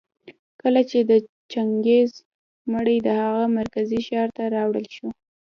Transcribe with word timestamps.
کله 0.61 0.81
چي 0.89 0.99
د 1.09 1.11
چنګېز 1.51 2.11
مړى 2.71 2.97
د 3.07 3.09
هغه 3.21 3.43
مرکزي 3.59 3.99
ښار 4.07 4.29
ته 4.37 4.43
راوړل 4.55 4.85
شو 4.95 5.07